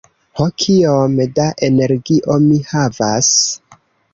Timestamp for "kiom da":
0.61-1.45